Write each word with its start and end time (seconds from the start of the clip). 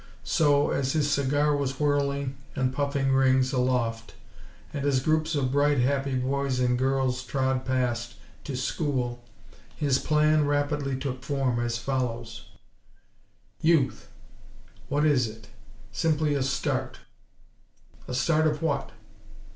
So, 0.23 0.71
as 0.71 0.93
his 0.93 1.11
cigar 1.11 1.55
was 1.55 1.79
whirling 1.79 2.35
and 2.55 2.73
puffing 2.73 3.11
rings 3.13 3.53
aloft; 3.53 4.15
and 4.73 4.83
as 4.83 4.99
groups 4.99 5.35
of 5.35 5.51
bright, 5.51 5.77
happy 5.77 6.15
boys 6.15 6.59
and 6.59 6.75
girls 6.75 7.21
trod 7.23 7.65
past, 7.65 8.15
to 8.45 8.57
school, 8.57 9.23
his 9.75 9.99
plan 9.99 10.47
rapidly 10.47 10.97
took 10.97 11.21
form 11.23 11.59
as 11.59 11.77
follows: 11.77 12.45
"Youth! 13.61 14.09
What 14.89 15.05
is 15.05 15.27
it? 15.27 15.49
Simply 15.91 16.33
a 16.33 16.41
start. 16.41 17.01
A 18.07 18.15
start 18.15 18.47
of 18.47 18.63
what? 18.63 18.93